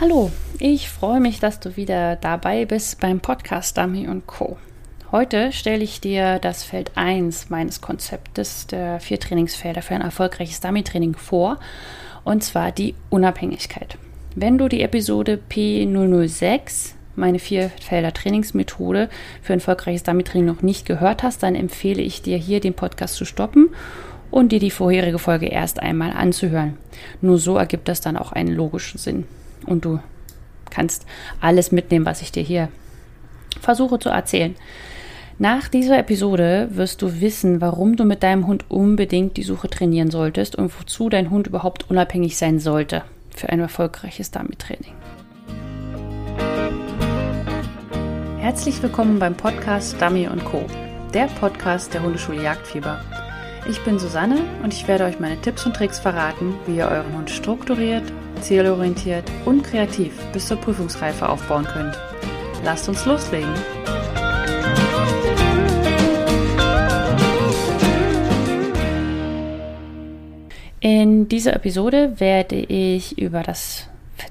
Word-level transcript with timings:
Hallo, 0.00 0.30
ich 0.58 0.88
freue 0.88 1.20
mich, 1.20 1.40
dass 1.40 1.60
du 1.60 1.76
wieder 1.76 2.16
dabei 2.16 2.64
bist 2.64 3.00
beim 3.00 3.20
Podcast 3.20 3.76
Dummy 3.76 4.08
Co. 4.24 4.56
Heute 5.12 5.52
stelle 5.52 5.84
ich 5.84 6.00
dir 6.00 6.38
das 6.38 6.64
Feld 6.64 6.92
1 6.94 7.50
meines 7.50 7.82
Konzeptes 7.82 8.66
der 8.66 8.98
vier 9.00 9.20
Trainingsfelder 9.20 9.82
für 9.82 9.94
ein 9.94 10.00
erfolgreiches 10.00 10.62
Dummy-Training 10.62 11.16
vor, 11.16 11.58
und 12.24 12.42
zwar 12.42 12.72
die 12.72 12.94
Unabhängigkeit. 13.10 13.98
Wenn 14.34 14.56
du 14.56 14.68
die 14.68 14.80
Episode 14.80 15.38
P006, 15.50 16.94
meine 17.14 17.38
vier 17.38 17.68
Felder 17.68 18.14
Trainingsmethode 18.14 19.10
für 19.42 19.52
ein 19.52 19.58
erfolgreiches 19.58 20.04
Dummy-Training 20.04 20.46
noch 20.46 20.62
nicht 20.62 20.86
gehört 20.86 21.22
hast, 21.22 21.42
dann 21.42 21.54
empfehle 21.54 22.00
ich 22.00 22.22
dir 22.22 22.38
hier 22.38 22.60
den 22.60 22.72
Podcast 22.72 23.16
zu 23.16 23.26
stoppen 23.26 23.68
und 24.30 24.50
dir 24.50 24.60
die 24.60 24.70
vorherige 24.70 25.18
Folge 25.18 25.48
erst 25.48 25.78
einmal 25.78 26.12
anzuhören. 26.12 26.78
Nur 27.20 27.36
so 27.36 27.58
ergibt 27.58 27.86
das 27.86 28.00
dann 28.00 28.16
auch 28.16 28.32
einen 28.32 28.54
logischen 28.54 28.96
Sinn 28.96 29.26
und 29.66 29.84
du 29.84 30.00
kannst 30.70 31.06
alles 31.40 31.72
mitnehmen, 31.72 32.06
was 32.06 32.22
ich 32.22 32.32
dir 32.32 32.42
hier 32.42 32.68
versuche 33.60 33.98
zu 33.98 34.08
erzählen. 34.08 34.54
Nach 35.38 35.68
dieser 35.68 35.98
Episode 35.98 36.68
wirst 36.72 37.00
du 37.00 37.20
wissen, 37.20 37.60
warum 37.60 37.96
du 37.96 38.04
mit 38.04 38.22
deinem 38.22 38.46
Hund 38.46 38.66
unbedingt 38.70 39.38
die 39.38 39.42
Suche 39.42 39.70
trainieren 39.70 40.10
solltest 40.10 40.54
und 40.54 40.78
wozu 40.78 41.08
dein 41.08 41.30
Hund 41.30 41.46
überhaupt 41.46 41.88
unabhängig 41.88 42.36
sein 42.36 42.58
sollte 42.58 43.04
für 43.34 43.48
ein 43.48 43.60
erfolgreiches 43.60 44.30
Dummy-Training. 44.30 44.92
Herzlich 48.38 48.82
willkommen 48.82 49.18
beim 49.18 49.34
Podcast 49.34 50.00
Dummy 50.00 50.28
Co., 50.44 50.64
der 51.14 51.26
Podcast 51.40 51.94
der 51.94 52.02
Hundeschule 52.02 52.42
Jagdfieber. 52.42 53.00
Ich 53.68 53.82
bin 53.84 53.98
Susanne 53.98 54.40
und 54.62 54.74
ich 54.74 54.88
werde 54.88 55.04
euch 55.04 55.20
meine 55.20 55.40
Tipps 55.40 55.64
und 55.64 55.74
Tricks 55.74 55.98
verraten, 55.98 56.54
wie 56.66 56.76
ihr 56.76 56.88
euren 56.88 57.16
Hund 57.16 57.30
strukturiert, 57.30 58.04
zielorientiert 58.40 59.24
und 59.44 59.62
kreativ 59.62 60.12
bis 60.32 60.46
zur 60.46 60.56
Prüfungsreife 60.56 61.28
aufbauen 61.28 61.64
könnt. 61.64 61.98
Lasst 62.64 62.88
uns 62.88 63.04
loslegen! 63.06 63.52
In 70.80 71.28
dieser 71.28 71.54
Episode 71.54 72.18
werde 72.20 72.56
ich 72.56 73.18
über 73.18 73.42
das 73.42 73.86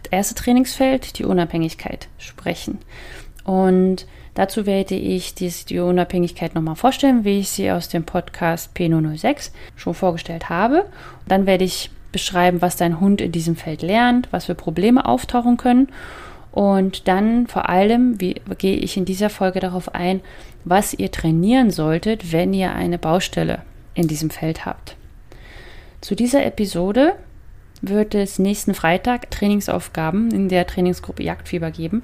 erste 0.09 0.33
Trainingsfeld, 0.33 1.19
die 1.19 1.25
Unabhängigkeit, 1.25 2.07
sprechen. 2.17 2.79
Und 3.43 4.07
dazu 4.33 4.65
werde 4.65 4.95
ich 4.95 5.35
die 5.35 5.79
Unabhängigkeit 5.79 6.55
nochmal 6.55 6.75
vorstellen, 6.75 7.23
wie 7.23 7.39
ich 7.39 7.49
sie 7.49 7.71
aus 7.71 7.87
dem 7.89 8.03
Podcast 8.03 8.75
P006 8.75 9.51
schon 9.75 9.93
vorgestellt 9.93 10.49
habe. 10.49 10.85
dann 11.27 11.45
werde 11.45 11.65
ich 11.65 11.91
beschreiben, 12.11 12.61
was 12.61 12.75
dein 12.75 12.99
Hund 12.99 13.21
in 13.21 13.31
diesem 13.31 13.55
Feld 13.55 13.81
lernt, 13.81 14.27
was 14.31 14.45
für 14.45 14.55
Probleme 14.55 15.05
auftauchen 15.05 15.57
können. 15.57 15.89
Und 16.51 17.07
dann 17.07 17.47
vor 17.47 17.69
allem, 17.69 18.19
wie 18.19 18.35
gehe 18.57 18.77
ich 18.77 18.97
in 18.97 19.05
dieser 19.05 19.29
Folge 19.29 19.59
darauf 19.59 19.93
ein, 19.93 20.21
was 20.65 20.93
ihr 20.93 21.11
trainieren 21.11 21.71
solltet, 21.71 22.31
wenn 22.31 22.53
ihr 22.53 22.73
eine 22.73 22.97
Baustelle 22.97 23.61
in 23.93 24.07
diesem 24.07 24.29
Feld 24.29 24.65
habt. 24.65 24.95
Zu 26.01 26.15
dieser 26.15 26.45
Episode 26.45 27.13
wird 27.81 28.13
es 28.15 28.39
nächsten 28.39 28.73
Freitag 28.73 29.29
Trainingsaufgaben 29.31 30.31
in 30.31 30.49
der 30.49 30.67
Trainingsgruppe 30.67 31.23
Jagdfieber 31.23 31.71
geben. 31.71 32.03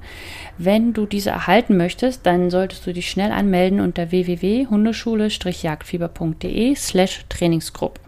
Wenn 0.58 0.94
du 0.94 1.06
diese 1.06 1.30
erhalten 1.30 1.76
möchtest, 1.76 2.24
dann 2.24 2.50
solltest 2.50 2.86
du 2.86 2.92
dich 2.92 3.10
schnell 3.10 3.32
anmelden 3.32 3.80
unter 3.80 4.10
www.hundeschule-jagdfieber.de 4.10 6.74
slash 6.76 7.24
Trainingsgruppe. 7.28 8.00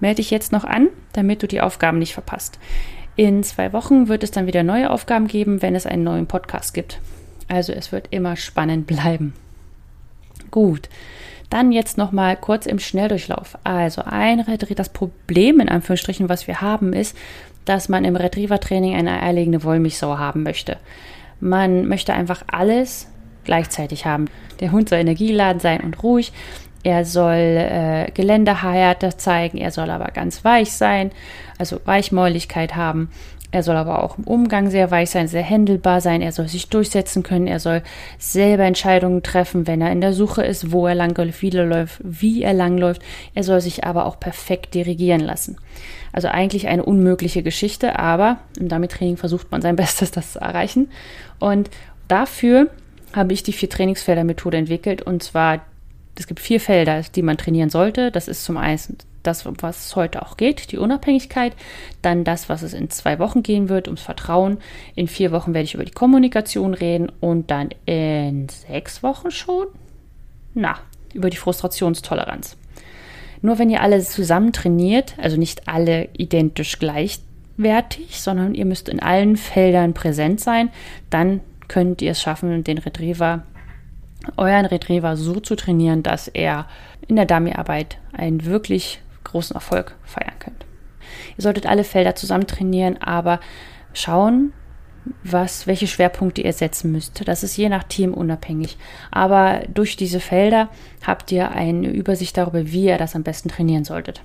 Melde 0.00 0.16
dich 0.16 0.30
jetzt 0.30 0.52
noch 0.52 0.64
an, 0.64 0.88
damit 1.12 1.42
du 1.42 1.48
die 1.48 1.60
Aufgaben 1.60 1.98
nicht 1.98 2.14
verpasst. 2.14 2.58
In 3.16 3.42
zwei 3.44 3.72
Wochen 3.72 4.08
wird 4.08 4.24
es 4.24 4.30
dann 4.30 4.46
wieder 4.46 4.62
neue 4.62 4.90
Aufgaben 4.90 5.28
geben, 5.28 5.62
wenn 5.62 5.74
es 5.74 5.86
einen 5.86 6.04
neuen 6.04 6.26
Podcast 6.26 6.74
gibt. 6.74 7.00
Also 7.48 7.72
es 7.72 7.92
wird 7.92 8.08
immer 8.10 8.36
spannend 8.36 8.86
bleiben. 8.86 9.34
Gut, 10.50 10.88
dann 11.50 11.72
jetzt 11.72 11.98
noch 11.98 12.10
mal 12.10 12.36
kurz 12.36 12.66
im 12.66 12.78
Schnelldurchlauf. 12.78 13.56
Also 13.62 14.02
ein 14.04 14.40
Retriever, 14.40 14.74
das 14.74 14.88
Problem 14.88 15.60
in 15.60 15.68
Anführungsstrichen, 15.68 16.28
was 16.28 16.48
wir 16.48 16.60
haben, 16.60 16.92
ist, 16.92 17.16
dass 17.64 17.88
man 17.88 18.04
im 18.04 18.16
Retriever-Training 18.16 18.94
eine 18.94 19.22
eierlegende 19.22 19.62
Wollmilchsau 19.62 20.18
haben 20.18 20.42
möchte. 20.42 20.78
Man 21.40 21.86
möchte 21.86 22.12
einfach 22.14 22.42
alles 22.46 23.08
gleichzeitig 23.44 24.06
haben. 24.06 24.26
Der 24.60 24.72
Hund 24.72 24.88
soll 24.88 24.98
energieladen 24.98 25.60
sein 25.60 25.80
und 25.80 26.02
ruhig. 26.02 26.32
Er 26.84 27.04
soll 27.04 27.34
äh, 27.34 28.10
Geländehärte 28.12 29.16
zeigen, 29.16 29.58
er 29.58 29.70
soll 29.70 29.90
aber 29.90 30.08
ganz 30.08 30.44
weich 30.44 30.72
sein, 30.72 31.10
also 31.58 31.80
Weichmäuligkeit 31.84 32.76
haben. 32.76 33.10
Er 33.54 33.62
soll 33.62 33.76
aber 33.76 34.02
auch 34.02 34.18
im 34.18 34.24
Umgang 34.24 34.68
sehr 34.68 34.90
weich 34.90 35.10
sein, 35.10 35.28
sehr 35.28 35.42
händelbar 35.42 36.00
sein. 36.00 36.22
Er 36.22 36.32
soll 36.32 36.48
sich 36.48 36.70
durchsetzen 36.70 37.22
können. 37.22 37.46
Er 37.46 37.60
soll 37.60 37.82
selber 38.18 38.64
Entscheidungen 38.64 39.22
treffen, 39.22 39.68
wenn 39.68 39.80
er 39.80 39.92
in 39.92 40.00
der 40.00 40.12
Suche 40.12 40.44
ist, 40.44 40.72
wo 40.72 40.88
er 40.88 40.96
langläuft, 40.96 41.40
wie 41.40 41.50
er 41.50 41.64
läuft, 41.64 42.00
wie 42.02 42.42
er 42.42 42.52
langläuft. 42.52 43.00
Er 43.32 43.44
soll 43.44 43.60
sich 43.60 43.84
aber 43.84 44.06
auch 44.06 44.18
perfekt 44.18 44.74
dirigieren 44.74 45.20
lassen. 45.20 45.56
Also 46.12 46.26
eigentlich 46.26 46.66
eine 46.66 46.84
unmögliche 46.84 47.44
Geschichte, 47.44 47.96
aber 47.96 48.40
im 48.58 48.68
Dummy-Training 48.68 49.18
versucht 49.18 49.52
man 49.52 49.62
sein 49.62 49.76
Bestes, 49.76 50.10
das 50.10 50.32
zu 50.32 50.40
erreichen. 50.40 50.90
Und 51.38 51.70
dafür 52.08 52.70
habe 53.14 53.32
ich 53.32 53.44
die 53.44 53.52
vier 53.52 53.70
Trainingsfelder-Methode 53.70 54.56
entwickelt 54.56 55.00
und 55.00 55.22
zwar 55.22 55.60
es 56.16 56.26
gibt 56.26 56.40
vier 56.40 56.60
Felder, 56.60 57.02
die 57.02 57.22
man 57.22 57.36
trainieren 57.36 57.70
sollte. 57.70 58.10
Das 58.10 58.28
ist 58.28 58.44
zum 58.44 58.56
einen 58.56 58.78
das, 59.22 59.46
was 59.46 59.86
es 59.86 59.96
heute 59.96 60.22
auch 60.22 60.36
geht, 60.36 60.70
die 60.70 60.78
Unabhängigkeit. 60.78 61.54
Dann 62.02 62.24
das, 62.24 62.48
was 62.48 62.62
es 62.62 62.74
in 62.74 62.90
zwei 62.90 63.18
Wochen 63.18 63.42
gehen 63.42 63.68
wird, 63.68 63.88
ums 63.88 64.02
Vertrauen. 64.02 64.58
In 64.94 65.08
vier 65.08 65.32
Wochen 65.32 65.54
werde 65.54 65.64
ich 65.64 65.74
über 65.74 65.84
die 65.84 65.92
Kommunikation 65.92 66.74
reden 66.74 67.10
und 67.20 67.50
dann 67.50 67.70
in 67.86 68.48
sechs 68.48 69.02
Wochen 69.02 69.30
schon, 69.30 69.66
na, 70.54 70.78
über 71.14 71.30
die 71.30 71.36
Frustrationstoleranz. 71.36 72.56
Nur 73.42 73.58
wenn 73.58 73.70
ihr 73.70 73.82
alle 73.82 74.00
zusammen 74.00 74.52
trainiert, 74.52 75.14
also 75.18 75.36
nicht 75.36 75.68
alle 75.68 76.08
identisch 76.16 76.78
gleichwertig, 76.78 78.20
sondern 78.20 78.54
ihr 78.54 78.64
müsst 78.64 78.88
in 78.88 79.00
allen 79.00 79.36
Feldern 79.36 79.94
präsent 79.94 80.40
sein, 80.40 80.70
dann 81.10 81.40
könnt 81.68 82.02
ihr 82.02 82.12
es 82.12 82.22
schaffen, 82.22 82.62
den 82.64 82.78
Retriever 82.78 83.42
euren 84.36 84.66
Retriever 84.66 85.16
so 85.16 85.40
zu 85.40 85.56
trainieren, 85.56 86.02
dass 86.02 86.28
er 86.28 86.66
in 87.06 87.16
der 87.16 87.26
Dummyarbeit 87.26 87.98
einen 88.12 88.44
wirklich 88.44 89.00
großen 89.24 89.54
Erfolg 89.54 89.94
feiern 90.04 90.38
könnt. 90.38 90.64
Ihr 91.36 91.42
solltet 91.42 91.66
alle 91.66 91.84
Felder 91.84 92.14
zusammen 92.14 92.46
trainieren, 92.46 93.00
aber 93.00 93.40
schauen, 93.92 94.52
was, 95.22 95.66
welche 95.66 95.86
Schwerpunkte 95.86 96.42
ihr 96.42 96.52
setzen 96.52 96.92
müsst. 96.92 97.26
Das 97.28 97.42
ist 97.42 97.56
je 97.56 97.68
nach 97.68 97.84
Team 97.84 98.14
unabhängig. 98.14 98.78
Aber 99.10 99.62
durch 99.72 99.96
diese 99.96 100.20
Felder 100.20 100.68
habt 101.06 101.30
ihr 101.30 101.50
eine 101.50 101.90
Übersicht 101.90 102.36
darüber, 102.36 102.70
wie 102.72 102.86
ihr 102.86 102.98
das 102.98 103.14
am 103.14 103.22
besten 103.22 103.48
trainieren 103.48 103.84
solltet. 103.84 104.22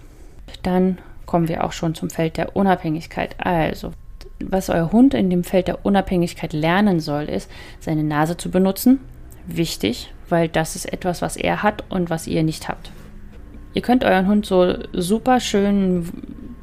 Dann 0.64 0.98
kommen 1.26 1.48
wir 1.48 1.64
auch 1.64 1.74
schon 1.74 1.96
zum 1.96 2.10
Feld 2.10 2.38
der 2.38 2.56
Unabhängigkeit. 2.56 3.36
Also, 3.40 3.92
was 4.40 4.70
euer 4.70 4.92
Hund 4.92 5.14
in 5.14 5.30
dem 5.30 5.44
Feld 5.44 5.68
der 5.68 5.86
Unabhängigkeit 5.86 6.54
lernen 6.54 7.00
soll, 7.00 7.26
ist, 7.26 7.52
seine 7.80 8.04
Nase 8.04 8.38
zu 8.38 8.50
benutzen, 8.50 9.00
wichtig, 9.58 10.14
weil 10.30 10.48
das 10.48 10.76
ist 10.76 10.92
etwas, 10.92 11.22
was 11.22 11.38
er 11.38 11.64
hat 11.64 11.84
und 11.90 12.10
was 12.10 12.28
ihr 12.28 12.44
nicht 12.44 12.68
habt. 12.68 12.92
Ihr 13.74 13.82
könnt 13.82 14.04
euren 14.04 14.28
Hund 14.28 14.46
so 14.46 14.76
super 14.94 15.40
schön, 15.40 16.10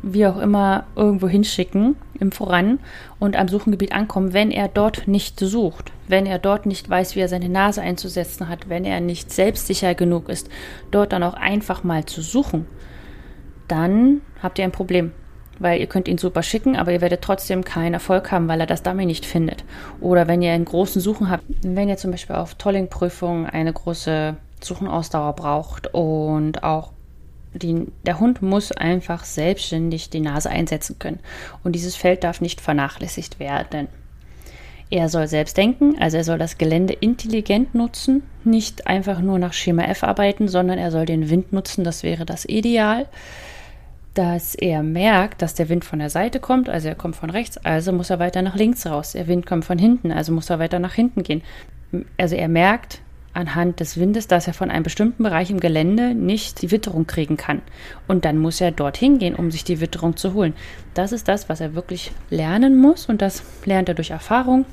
wie 0.03 0.27
auch 0.27 0.39
immer, 0.39 0.85
irgendwo 0.97 1.29
hinschicken 1.29 1.97
im 2.19 2.33
Voran 2.33 2.79
und 3.19 3.37
am 3.37 3.49
Suchengebiet 3.49 3.93
ankommen, 3.93 4.33
wenn 4.33 4.51
er 4.51 4.69
dort 4.69 5.07
nicht 5.07 5.39
sucht, 5.39 5.93
wenn 6.09 6.27
er 6.27 6.39
dort 6.39 6.67
nicht 6.67 6.89
weiß, 6.89 7.15
wie 7.15 7.21
er 7.21 7.29
seine 7.29 7.49
Nase 7.49 7.83
einzusetzen 7.83 8.49
hat, 8.49 8.69
wenn 8.69 8.85
er 8.85 9.01
nicht 9.01 9.33
selbstsicher 9.33 9.95
genug 9.95 10.29
ist, 10.29 10.49
dort 10.91 11.13
dann 11.13 11.23
auch 11.23 11.35
einfach 11.35 11.85
mal 11.85 12.05
zu 12.07 12.23
suchen, 12.23 12.67
dann 13.69 14.21
habt 14.43 14.59
ihr 14.59 14.65
ein 14.65 14.73
Problem 14.73 15.13
weil 15.59 15.81
ihr 15.81 15.87
könnt 15.87 16.09
ihn 16.09 16.19
super 16.19 16.43
schicken, 16.43 16.77
aber 16.77 16.93
ihr 16.93 17.01
werdet 17.01 17.23
trotzdem 17.23 17.65
keinen 17.65 17.95
Erfolg 17.95 18.31
haben, 18.31 18.49
weil 18.49 18.61
er 18.61 18.67
das 18.67 18.83
Dummy 18.83 19.07
nicht 19.07 19.27
findet. 19.27 19.65
Oder 20.01 20.29
wenn 20.29 20.43
ihr 20.43 20.53
einen 20.53 20.65
großen 20.65 21.01
Suchen 21.01 21.31
habt, 21.31 21.45
wenn 21.63 21.89
ihr 21.89 21.97
zum 21.97 22.11
Beispiel 22.11 22.37
auf 22.37 22.55
Tolling-Prüfungen 22.55 23.47
eine 23.47 23.73
große 23.73 24.37
Suchenausdauer 24.63 25.35
braucht 25.35 25.93
und 25.95 26.63
auch 26.63 26.93
die, 27.55 27.87
der 28.05 28.21
Hund 28.21 28.43
muss 28.43 28.73
einfach 28.73 29.25
selbstständig 29.25 30.11
die 30.11 30.21
Nase 30.21 30.51
einsetzen 30.51 30.99
können. 30.99 31.21
Und 31.65 31.73
dieses 31.73 31.97
Feld 31.97 32.25
darf 32.25 32.41
nicht 32.41 32.61
vernachlässigt 32.61 33.41
werden. 33.41 33.89
Er 34.89 35.09
soll 35.09 35.27
selbst 35.27 35.57
denken, 35.57 35.97
also 35.99 36.17
er 36.17 36.25
soll 36.25 36.39
das 36.39 36.59
Gelände 36.59 36.93
intelligent 36.93 37.75
nutzen, 37.75 38.23
nicht 38.45 38.87
einfach 38.87 39.21
nur 39.21 39.39
nach 39.39 39.53
Schema 39.53 39.83
F 39.85 40.05
arbeiten, 40.05 40.47
sondern 40.47 40.79
er 40.79 40.93
soll 40.93 41.07
den 41.07 41.29
Wind 41.29 41.53
nutzen, 41.53 41.83
das 41.83 42.05
wäre 42.05 42.25
das 42.25 42.45
Ideal 42.45 43.07
dass 44.17 44.55
er 44.55 44.83
merkt, 44.83 45.43
dass 45.43 45.55
der 45.55 45.69
Wind 45.69 45.85
von 45.85 45.99
der 45.99 46.11
Seite 46.11 46.41
kommt, 46.41 46.69
also 46.69 46.89
er 46.89 46.95
kommt 46.95 47.17
von 47.17 47.31
rechts, 47.31 47.59
also 47.59 47.93
muss 47.93 48.11
er 48.11 48.19
weiter 48.19 48.41
nach 48.43 48.57
links 48.57 48.87
raus. 48.87 49.13
Der 49.13 49.27
Wind 49.27 49.47
kommt 49.47 49.65
von 49.65 49.79
hinten, 49.79 50.11
also 50.11 50.33
muss 50.33 50.49
er 50.49 50.59
weiter 50.59 50.79
nach 50.79 50.95
hinten 50.95 51.23
gehen. 51.23 51.43
Also 52.17 52.35
er 52.35 52.49
merkt, 52.49 53.01
anhand 53.35 53.81
des 53.81 53.99
Windes, 54.01 54.27
dass 54.27 54.47
er 54.47 54.55
von 54.55 54.71
einem 54.71 54.83
bestimmten 54.83 55.23
Bereich 55.23 55.51
im 55.51 55.61
Gelände 55.61 56.15
nicht 56.15 56.63
die 56.63 56.71
Witterung 56.71 57.07
kriegen 57.07 57.37
kann. 57.37 57.61
Und 58.09 58.25
dann 58.25 58.39
muss 58.39 58.61
er 58.63 58.71
dorthin 58.71 59.19
gehen, 59.19 59.35
um 59.35 59.51
sich 59.51 59.63
die 59.63 59.81
Witterung 59.81 60.17
zu 60.17 60.33
holen. 60.33 60.55
Das 60.95 61.13
ist 61.13 61.29
das, 61.29 61.51
was 61.51 61.61
er 61.61 61.75
wirklich 61.75 62.13
lernen 62.31 62.79
muss 62.79 63.07
und 63.07 63.21
das 63.21 63.43
lernt 63.67 63.91
er 63.91 63.95
durch 63.95 64.11
Erfahrung. 64.11 64.65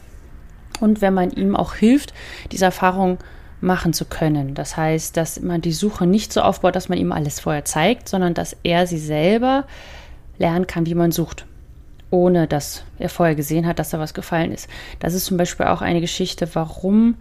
Und 0.79 1.01
wenn 1.01 1.13
man 1.13 1.31
ihm 1.31 1.55
auch 1.55 1.75
hilft, 1.75 2.13
diese 2.51 2.65
Erfahrung 2.65 3.17
machen 3.63 3.93
zu 3.93 4.05
können. 4.05 4.53
Das 4.53 4.77
heißt, 4.77 5.17
dass 5.17 5.41
man 5.41 5.61
die 5.61 5.71
Suche 5.71 6.05
nicht 6.05 6.33
so 6.33 6.41
aufbaut, 6.41 6.75
dass 6.75 6.89
man 6.89 6.97
ihm 6.97 7.11
alles 7.11 7.39
vorher 7.39 7.65
zeigt, 7.65 8.09
sondern 8.09 8.33
dass 8.33 8.55
er 8.63 8.85
sie 8.87 8.99
selber 8.99 9.65
lernen 10.37 10.67
kann, 10.67 10.85
wie 10.85 10.95
man 10.95 11.11
sucht 11.11 11.45
ohne 12.13 12.47
dass 12.47 12.83
er 12.99 13.09
vorher 13.09 13.33
gesehen 13.33 13.65
hat, 13.65 13.79
dass 13.79 13.89
da 13.89 13.97
was 13.97 14.13
gefallen 14.13 14.51
ist. 14.51 14.69
Das 14.99 15.15
ist 15.15 15.25
zum 15.25 15.35
Beispiel 15.35 15.65
auch 15.65 15.81
eine 15.81 15.99
Geschichte, 15.99 16.47
warum, 16.53 17.15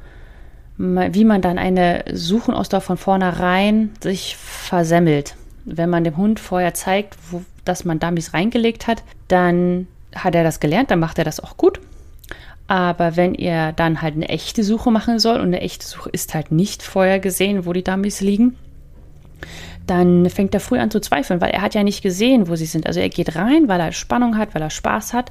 wie 0.77 1.25
man 1.25 1.41
dann 1.41 1.57
eine 1.59 2.05
Suchenausdauer 2.13 2.83
von 2.83 2.99
vornherein 2.99 3.93
sich 4.03 4.37
versemmelt. 4.37 5.35
Wenn 5.65 5.89
man 5.89 6.05
dem 6.05 6.19
Hund 6.19 6.41
vorher 6.41 6.75
zeigt, 6.75 7.17
wo, 7.31 7.43
dass 7.65 7.87
man 7.87 8.01
Dummies 8.01 8.35
reingelegt 8.35 8.87
hat, 8.87 9.03
dann 9.29 9.89
hat 10.15 10.35
er 10.35 10.45
das 10.45 10.61
gelernt, 10.61 10.91
dann 10.91 11.01
macht 11.01 11.17
er 11.17 11.25
das 11.25 11.41
auch 11.41 11.57
gut. 11.57 11.81
Aber 12.73 13.17
wenn 13.17 13.35
er 13.35 13.75
dann 13.75 14.01
halt 14.01 14.15
eine 14.15 14.31
echte 14.31 14.65
Suche 14.65 14.91
machen 14.91 15.19
soll 15.19 15.41
und 15.41 15.49
eine 15.49 15.61
echte 15.61 15.87
Suche 15.87 16.09
ist 16.09 16.33
halt 16.33 16.53
nicht 16.53 16.83
vorher 16.83 17.21
gesehen, 17.21 17.67
wo 17.67 17.75
die 17.75 17.85
Dummies 17.85 18.23
liegen, 18.23 18.57
dann 19.87 20.31
fängt 20.31 20.55
er 20.55 20.61
früh 20.61 20.79
an 20.79 20.91
zu 20.91 20.99
zweifeln, 20.99 21.43
weil 21.43 21.51
er 21.51 21.61
hat 21.61 21.75
ja 21.75 21.83
nicht 21.83 22.01
gesehen, 22.01 22.49
wo 22.49 22.57
sie 22.57 22.65
sind. 22.65 22.87
Also 22.87 22.99
er 22.99 23.11
geht 23.11 23.37
rein, 23.37 23.69
weil 23.69 23.79
er 23.79 23.93
Spannung 23.93 24.39
hat, 24.39 24.55
weil 24.55 24.63
er 24.63 24.71
Spaß 24.71 25.13
hat, 25.13 25.31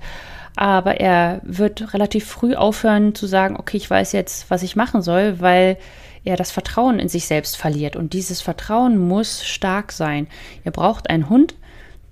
aber 0.55 0.99
er 0.99 1.41
wird 1.43 1.95
relativ 1.95 2.27
früh 2.27 2.53
aufhören 2.53 3.15
zu 3.15 3.25
sagen, 3.25 3.55
okay, 3.57 3.77
ich 3.77 3.89
weiß 3.89 4.11
jetzt, 4.11 4.51
was 4.51 4.61
ich 4.61 4.75
machen 4.75 5.01
soll, 5.01 5.41
weil 5.41 5.77
er 6.23 6.35
das 6.35 6.51
Vertrauen 6.51 6.99
in 6.99 7.09
sich 7.09 7.25
selbst 7.25 7.57
verliert. 7.57 7.95
Und 7.95 8.13
dieses 8.13 8.39
Vertrauen 8.41 8.99
muss 8.99 9.44
stark 9.44 9.94
sein. 9.94 10.27
Ihr 10.63 10.71
braucht 10.71 11.09
einen 11.09 11.27
Hund, 11.27 11.55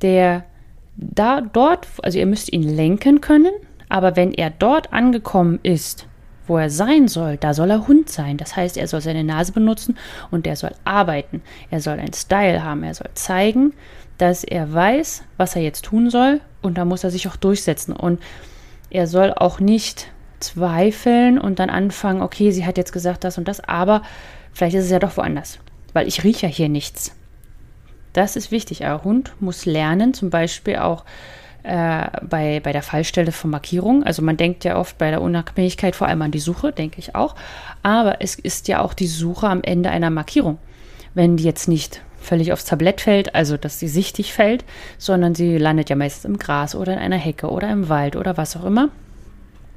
der 0.01 0.43
da 0.95 1.41
dort, 1.41 1.85
also 2.01 2.17
ihr 2.17 2.25
müsst 2.25 2.51
ihn 2.51 2.63
lenken 2.63 3.21
können, 3.21 3.53
aber 3.89 4.15
wenn 4.15 4.33
er 4.33 4.51
dort 4.51 4.93
angekommen 4.93 5.59
ist, 5.63 6.07
wo 6.47 6.57
er 6.57 6.69
sein 6.69 7.07
soll, 7.07 7.37
da 7.37 7.53
soll 7.53 7.69
er 7.69 7.87
Hund 7.87 8.09
sein. 8.09 8.37
Das 8.37 8.55
heißt, 8.55 8.77
er 8.77 8.87
soll 8.87 9.01
seine 9.01 9.23
Nase 9.23 9.51
benutzen 9.51 9.97
und 10.31 10.47
er 10.47 10.55
soll 10.55 10.71
arbeiten. 10.83 11.41
Er 11.69 11.79
soll 11.79 11.99
einen 11.99 12.13
Style 12.13 12.63
haben. 12.63 12.83
Er 12.83 12.95
soll 12.95 13.09
zeigen, 13.13 13.73
dass 14.17 14.43
er 14.43 14.73
weiß, 14.73 15.23
was 15.37 15.55
er 15.55 15.61
jetzt 15.61 15.85
tun 15.85 16.09
soll 16.09 16.41
und 16.61 16.77
da 16.77 16.85
muss 16.85 17.03
er 17.03 17.11
sich 17.11 17.27
auch 17.27 17.35
durchsetzen. 17.35 17.95
Und 17.95 18.19
er 18.89 19.07
soll 19.07 19.33
auch 19.33 19.59
nicht 19.59 20.11
zweifeln 20.39 21.39
und 21.39 21.59
dann 21.59 21.69
anfangen, 21.69 22.21
okay, 22.21 22.51
sie 22.51 22.65
hat 22.65 22.77
jetzt 22.77 22.93
gesagt 22.93 23.23
das 23.23 23.37
und 23.37 23.47
das, 23.47 23.59
aber 23.61 24.01
vielleicht 24.53 24.75
ist 24.75 24.85
es 24.85 24.91
ja 24.91 24.99
doch 24.99 25.17
woanders, 25.17 25.59
weil 25.93 26.07
ich 26.07 26.23
rieche 26.23 26.47
ja 26.47 26.51
hier 26.51 26.69
nichts. 26.69 27.15
Das 28.13 28.35
ist 28.35 28.51
wichtig. 28.51 28.83
Ein 28.85 29.03
Hund 29.03 29.33
muss 29.39 29.65
lernen, 29.65 30.13
zum 30.13 30.29
Beispiel 30.29 30.77
auch 30.77 31.05
äh, 31.63 32.07
bei, 32.21 32.59
bei 32.61 32.71
der 32.71 32.83
Fallstelle 32.83 33.31
von 33.31 33.49
Markierung. 33.49 34.03
Also 34.03 34.21
man 34.21 34.37
denkt 34.37 34.63
ja 34.63 34.77
oft 34.77 34.97
bei 34.97 35.09
der 35.09 35.21
Unabhängigkeit 35.21 35.95
vor 35.95 36.07
allem 36.07 36.21
an 36.21 36.31
die 36.31 36.39
Suche, 36.39 36.71
denke 36.71 36.99
ich 36.99 37.15
auch. 37.15 37.35
Aber 37.83 38.21
es 38.21 38.35
ist 38.35 38.67
ja 38.67 38.81
auch 38.81 38.93
die 38.93 39.07
Suche 39.07 39.47
am 39.47 39.61
Ende 39.61 39.89
einer 39.89 40.09
Markierung. 40.09 40.57
Wenn 41.13 41.37
die 41.37 41.43
jetzt 41.43 41.67
nicht 41.67 42.01
völlig 42.21 42.53
aufs 42.53 42.65
Tablett 42.65 43.01
fällt, 43.01 43.35
also 43.35 43.57
dass 43.57 43.79
sie 43.79 43.87
sichtig 43.87 44.33
fällt, 44.33 44.65
sondern 44.97 45.35
sie 45.35 45.57
landet 45.57 45.89
ja 45.89 45.95
meistens 45.95 46.25
im 46.25 46.37
Gras 46.37 46.75
oder 46.75 46.93
in 46.93 46.99
einer 46.99 47.17
Hecke 47.17 47.49
oder 47.49 47.69
im 47.69 47.89
Wald 47.89 48.15
oder 48.15 48.37
was 48.37 48.55
auch 48.55 48.65
immer. 48.65 48.89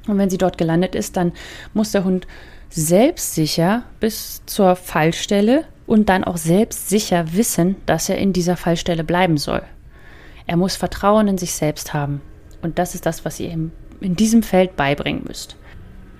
Und 0.07 0.17
wenn 0.17 0.29
sie 0.29 0.37
dort 0.37 0.57
gelandet 0.57 0.95
ist, 0.95 1.15
dann 1.15 1.31
muss 1.73 1.91
der 1.91 2.03
Hund 2.03 2.27
selbstsicher 2.69 3.83
bis 3.99 4.41
zur 4.45 4.75
Fallstelle 4.75 5.65
und 5.85 6.09
dann 6.09 6.23
auch 6.23 6.37
selbstsicher 6.37 7.33
wissen, 7.33 7.75
dass 7.85 8.09
er 8.09 8.17
in 8.17 8.33
dieser 8.33 8.57
Fallstelle 8.57 9.03
bleiben 9.03 9.37
soll. 9.37 9.61
Er 10.45 10.57
muss 10.57 10.75
Vertrauen 10.75 11.27
in 11.27 11.37
sich 11.37 11.53
selbst 11.53 11.93
haben. 11.93 12.21
Und 12.61 12.79
das 12.79 12.95
ist 12.95 13.05
das, 13.05 13.25
was 13.25 13.39
ihr 13.39 13.51
ihm 13.51 13.71
in 13.99 14.15
diesem 14.15 14.43
Feld 14.43 14.75
beibringen 14.75 15.23
müsst. 15.25 15.55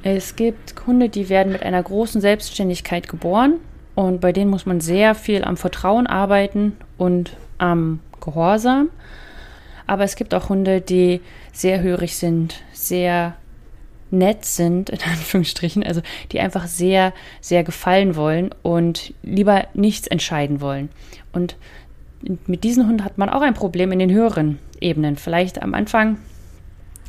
Es 0.03 0.35
gibt 0.35 0.75
Hunde, 0.85 1.09
die 1.09 1.29
werden 1.29 1.53
mit 1.53 1.63
einer 1.63 1.81
großen 1.81 2.19
Selbstständigkeit 2.19 3.07
geboren 3.07 3.59
und 3.95 4.19
bei 4.21 4.31
denen 4.31 4.51
muss 4.51 4.65
man 4.65 4.81
sehr 4.81 5.15
viel 5.15 5.43
am 5.43 5.57
Vertrauen 5.57 6.07
arbeiten 6.07 6.75
und 6.97 7.37
am 7.57 8.01
Gehorsam. 8.19 8.89
Aber 9.87 10.03
es 10.03 10.15
gibt 10.15 10.33
auch 10.33 10.49
Hunde, 10.49 10.81
die 10.81 11.21
sehr 11.51 11.81
hörig 11.81 12.17
sind, 12.17 12.63
sehr 12.73 13.35
nett 14.11 14.45
sind, 14.45 14.89
in 14.89 14.99
Anführungsstrichen, 15.05 15.83
also 15.83 16.01
die 16.31 16.39
einfach 16.39 16.67
sehr, 16.67 17.13
sehr 17.41 17.63
gefallen 17.63 18.15
wollen 18.15 18.49
und 18.61 19.13
lieber 19.23 19.67
nichts 19.73 20.07
entscheiden 20.07 20.61
wollen. 20.61 20.89
Und 21.31 21.55
mit 22.47 22.63
diesen 22.63 22.87
Hunden 22.87 23.03
hat 23.03 23.17
man 23.17 23.29
auch 23.29 23.41
ein 23.41 23.53
Problem 23.53 23.91
in 23.91 23.99
den 23.99 24.11
höheren 24.11 24.59
Ebenen. 24.79 25.15
Vielleicht 25.17 25.61
am 25.61 25.73
Anfang 25.73 26.17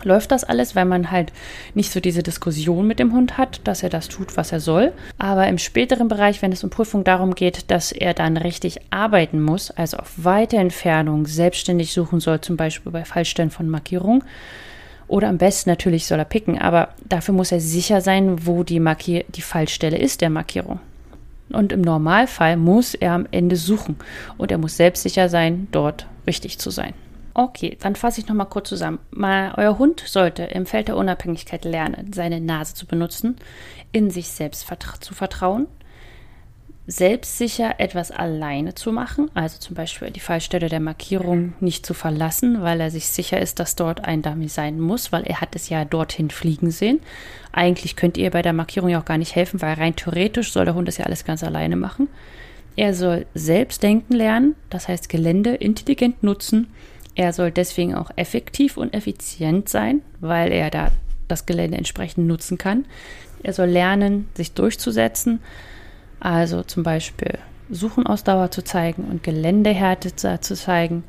läuft 0.02 0.32
das 0.32 0.44
alles, 0.44 0.74
weil 0.74 0.84
man 0.84 1.10
halt 1.10 1.32
nicht 1.74 1.90
so 1.90 2.00
diese 2.00 2.22
Diskussion 2.22 2.86
mit 2.86 2.98
dem 2.98 3.12
Hund 3.12 3.38
hat, 3.38 3.60
dass 3.64 3.82
er 3.82 3.88
das 3.88 4.08
tut, 4.08 4.36
was 4.36 4.52
er 4.52 4.60
soll. 4.60 4.92
Aber 5.18 5.46
im 5.48 5.58
späteren 5.58 6.08
Bereich, 6.08 6.42
wenn 6.42 6.52
es 6.52 6.64
um 6.64 6.70
Prüfung 6.70 7.04
darum 7.04 7.34
geht, 7.34 7.70
dass 7.70 7.92
er 7.92 8.14
dann 8.14 8.36
richtig 8.36 8.80
arbeiten 8.90 9.40
muss, 9.42 9.70
also 9.70 9.98
auf 9.98 10.12
weite 10.16 10.56
Entfernung 10.56 11.26
selbstständig 11.26 11.92
suchen 11.92 12.20
soll, 12.20 12.40
zum 12.40 12.56
Beispiel 12.56 12.92
bei 12.92 13.04
Fallstellen 13.04 13.50
von 13.50 13.68
Markierung, 13.68 14.24
oder 15.06 15.28
am 15.28 15.38
besten 15.38 15.68
natürlich 15.68 16.06
soll 16.06 16.18
er 16.18 16.24
picken, 16.24 16.58
aber 16.58 16.88
dafür 17.06 17.34
muss 17.34 17.52
er 17.52 17.60
sicher 17.60 18.00
sein, 18.00 18.46
wo 18.46 18.62
die, 18.62 18.80
Markier 18.80 19.24
die 19.28 19.42
Fallstelle 19.42 19.98
ist 19.98 20.22
der 20.22 20.30
Markierung. 20.30 20.80
Und 21.54 21.72
im 21.72 21.80
Normalfall 21.80 22.56
muss 22.56 22.94
er 22.94 23.12
am 23.12 23.26
Ende 23.30 23.56
suchen 23.56 23.96
und 24.36 24.50
er 24.50 24.58
muss 24.58 24.76
selbstsicher 24.76 25.28
sein, 25.28 25.68
dort 25.70 26.06
richtig 26.26 26.58
zu 26.58 26.70
sein. 26.70 26.94
Okay, 27.36 27.76
dann 27.80 27.96
fasse 27.96 28.20
ich 28.20 28.28
nochmal 28.28 28.48
kurz 28.48 28.68
zusammen. 28.68 29.00
Mal, 29.10 29.54
euer 29.56 29.78
Hund 29.78 30.04
sollte 30.06 30.44
im 30.44 30.66
Feld 30.66 30.86
der 30.88 30.96
Unabhängigkeit 30.96 31.64
lernen, 31.64 32.12
seine 32.12 32.40
Nase 32.40 32.74
zu 32.74 32.86
benutzen, 32.86 33.36
in 33.90 34.10
sich 34.10 34.28
selbst 34.28 34.68
zu 35.00 35.14
vertrauen, 35.14 35.66
selbstsicher 36.86 37.80
etwas 37.80 38.10
alleine 38.10 38.74
zu 38.74 38.92
machen, 38.92 39.30
also 39.32 39.58
zum 39.58 39.74
Beispiel 39.74 40.10
die 40.10 40.20
Fallstelle 40.20 40.68
der 40.68 40.80
Markierung 40.80 41.54
nicht 41.60 41.86
zu 41.86 41.94
verlassen, 41.94 42.62
weil 42.62 42.80
er 42.80 42.90
sich 42.90 43.06
sicher 43.06 43.40
ist, 43.40 43.58
dass 43.58 43.74
dort 43.74 44.04
ein 44.04 44.20
Dummy 44.20 44.48
sein 44.48 44.78
muss, 44.78 45.10
weil 45.10 45.22
er 45.22 45.40
hat 45.40 45.56
es 45.56 45.70
ja 45.70 45.86
dorthin 45.86 46.28
fliegen 46.28 46.70
sehen. 46.70 47.00
Eigentlich 47.52 47.96
könnt 47.96 48.18
ihr 48.18 48.30
bei 48.30 48.42
der 48.42 48.52
Markierung 48.52 48.90
ja 48.90 49.00
auch 49.00 49.06
gar 49.06 49.16
nicht 49.16 49.34
helfen, 49.34 49.62
weil 49.62 49.74
rein 49.74 49.96
theoretisch 49.96 50.52
soll 50.52 50.66
der 50.66 50.74
Hund 50.74 50.86
das 50.86 50.98
ja 50.98 51.06
alles 51.06 51.24
ganz 51.24 51.42
alleine 51.42 51.76
machen. 51.76 52.08
Er 52.76 52.92
soll 52.92 53.24
selbst 53.34 53.82
denken 53.82 54.12
lernen, 54.12 54.54
das 54.68 54.88
heißt 54.88 55.08
Gelände 55.08 55.54
intelligent 55.54 56.22
nutzen. 56.22 56.68
Er 57.14 57.32
soll 57.32 57.50
deswegen 57.50 57.94
auch 57.94 58.10
effektiv 58.16 58.76
und 58.76 58.92
effizient 58.92 59.70
sein, 59.70 60.02
weil 60.20 60.52
er 60.52 60.70
da 60.70 60.90
das 61.28 61.46
Gelände 61.46 61.78
entsprechend 61.78 62.26
nutzen 62.26 62.58
kann. 62.58 62.84
Er 63.42 63.54
soll 63.54 63.68
lernen, 63.68 64.28
sich 64.34 64.52
durchzusetzen 64.52 65.40
also 66.24 66.62
zum 66.62 66.82
Beispiel 66.82 67.38
Suchenausdauer 67.70 68.50
zu 68.50 68.62
zeigen 68.62 69.04
und 69.04 69.22
Geländehärte 69.22 70.16
zu 70.16 70.54
zeigen. 70.54 71.04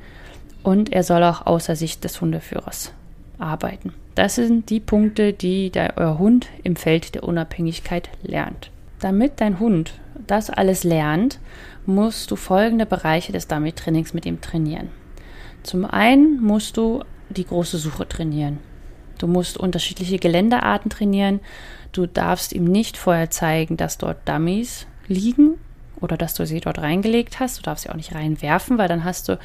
Und 0.64 0.92
er 0.92 1.04
soll 1.04 1.24
auch 1.24 1.46
außer 1.46 1.76
Sicht 1.76 2.04
des 2.04 2.22
Hundeführers 2.22 2.92
arbeiten. 3.38 3.94
Das 4.16 4.36
sind 4.36 4.70
die 4.70 4.80
Punkte, 4.80 5.34
die 5.34 5.70
der, 5.70 5.94
euer 5.98 6.18
Hund 6.18 6.48
im 6.64 6.76
Feld 6.76 7.16
der 7.16 7.24
Unabhängigkeit 7.24 8.10
lernt. 8.24 8.72
Damit 9.00 9.42
dein 9.42 9.60
Hund 9.60 9.94
das 10.26 10.50
alles 10.50 10.84
lernt, 10.84 11.40
musst 11.86 12.32
du 12.32 12.36
folgende 12.36 12.86
Bereiche 12.86 13.32
des 13.32 13.48
Dummy-Trainings 13.48 14.14
mit 14.14 14.26
ihm 14.26 14.42
trainieren. 14.42 14.90
Zum 15.64 15.86
einen 15.86 16.42
musst 16.42 16.78
du 16.78 17.04
die 17.30 17.46
große 17.46 17.78
Suche 17.78 18.08
trainieren. 18.08 18.60
Du 19.18 19.28
musst 19.28 19.58
unterschiedliche 19.58 20.18
Geländearten 20.18 20.90
trainieren. 20.90 21.40
Du 21.92 22.06
darfst 22.06 22.54
ihm 22.54 22.66
nicht 22.66 22.98
vorher 22.98 23.30
zeigen, 23.30 23.78
dass 23.78 23.98
dort 23.98 24.28
Dummies 24.28 24.88
liegen 25.08 25.56
oder 26.02 26.18
dass 26.18 26.34
du 26.34 26.46
sie 26.46 26.60
dort 26.60 26.80
reingelegt 26.80 27.40
hast. 27.40 27.58
Du 27.58 27.62
darfst 27.64 27.84
sie 27.84 27.90
auch 27.90 27.96
nicht 27.96 28.14
reinwerfen, 28.14 28.78
weil 28.78 28.88
dann 28.88 29.04
hast 29.04 29.30
du 29.30 29.40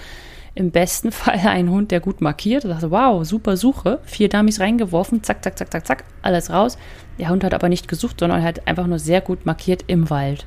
im 0.54 0.70
besten 0.70 1.12
Fall 1.12 1.38
einen 1.38 1.70
Hund, 1.70 1.90
der 1.90 2.00
gut 2.00 2.20
markiert. 2.20 2.64
Du 2.64 2.68
sagst, 2.68 2.90
wow, 2.90 3.24
super 3.24 3.56
Suche. 3.56 4.00
Vier 4.04 4.28
Dummies 4.28 4.60
reingeworfen, 4.60 5.22
zack, 5.22 5.42
zack, 5.44 5.58
zack, 5.58 5.72
zack, 5.72 5.86
zack, 5.86 6.04
alles 6.22 6.50
raus. 6.50 6.78
Der 7.18 7.28
Hund 7.28 7.44
hat 7.44 7.54
aber 7.54 7.68
nicht 7.68 7.88
gesucht, 7.88 8.20
sondern 8.20 8.42
hat 8.42 8.66
einfach 8.66 8.86
nur 8.86 8.98
sehr 8.98 9.20
gut 9.20 9.46
markiert 9.46 9.84
im 9.86 10.10
Wald. 10.10 10.46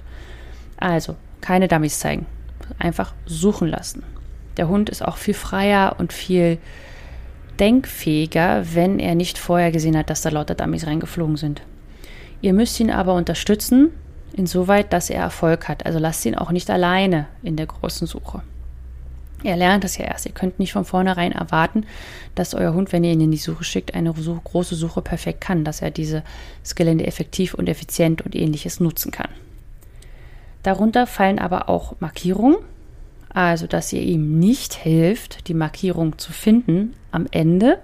Also, 0.77 1.15
keine 1.41 1.67
Dummies 1.67 1.99
zeigen. 1.99 2.25
Einfach 2.79 3.13
suchen 3.25 3.67
lassen. 3.67 4.03
Der 4.57 4.67
Hund 4.67 4.89
ist 4.89 5.03
auch 5.03 5.17
viel 5.17 5.33
freier 5.33 5.95
und 5.97 6.13
viel 6.13 6.57
denkfähiger, 7.59 8.63
wenn 8.73 8.99
er 8.99 9.15
nicht 9.15 9.37
vorher 9.37 9.71
gesehen 9.71 9.97
hat, 9.97 10.09
dass 10.09 10.21
da 10.21 10.29
lauter 10.29 10.55
Dummies 10.55 10.87
reingeflogen 10.87 11.37
sind. 11.37 11.61
Ihr 12.41 12.53
müsst 12.53 12.79
ihn 12.79 12.91
aber 12.91 13.13
unterstützen, 13.13 13.91
insoweit, 14.33 14.91
dass 14.93 15.09
er 15.09 15.21
Erfolg 15.21 15.67
hat. 15.67 15.85
Also 15.85 15.99
lasst 15.99 16.25
ihn 16.25 16.35
auch 16.35 16.51
nicht 16.51 16.69
alleine 16.69 17.27
in 17.41 17.55
der 17.55 17.67
großen 17.67 18.07
Suche. 18.07 18.41
Er 19.43 19.57
lernt 19.57 19.83
das 19.83 19.97
ja 19.97 20.05
erst. 20.05 20.25
Ihr 20.25 20.31
könnt 20.31 20.59
nicht 20.59 20.71
von 20.71 20.85
vornherein 20.85 21.33
erwarten, 21.33 21.85
dass 22.33 22.53
euer 22.53 22.73
Hund, 22.73 22.93
wenn 22.93 23.03
ihr 23.03 23.11
ihn 23.11 23.21
in 23.21 23.31
die 23.31 23.37
Suche 23.37 23.65
schickt, 23.65 23.93
eine 23.93 24.13
so 24.13 24.39
große 24.41 24.75
Suche 24.75 25.01
perfekt 25.01 25.41
kann, 25.41 25.65
dass 25.65 25.81
er 25.81 25.91
dieses 25.91 26.23
Gelände 26.75 27.05
effektiv 27.05 27.53
und 27.53 27.67
effizient 27.67 28.21
und 28.21 28.35
ähnliches 28.35 28.79
nutzen 28.79 29.11
kann. 29.11 29.29
Darunter 30.63 31.07
fallen 31.07 31.39
aber 31.39 31.67
auch 31.67 31.95
Markierungen, 31.99 32.55
also 33.33 33.67
dass 33.67 33.91
ihr 33.91 34.01
ihm 34.01 34.39
nicht 34.39 34.73
hilft, 34.75 35.49
die 35.49 35.53
Markierung 35.53 36.17
zu 36.17 36.31
finden 36.31 36.93
am 37.11 37.27
Ende. 37.31 37.79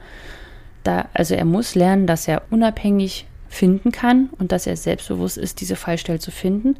Da, 0.83 1.09
also 1.13 1.35
er 1.35 1.45
muss 1.45 1.75
lernen, 1.75 2.07
dass 2.07 2.27
er 2.27 2.43
unabhängig 2.51 3.25
finden 3.49 3.91
kann 3.91 4.29
und 4.37 4.51
dass 4.51 4.67
er 4.67 4.77
selbstbewusst 4.77 5.37
ist, 5.37 5.59
diese 5.59 5.75
Fallstelle 5.75 6.19
zu 6.19 6.31
finden. 6.31 6.77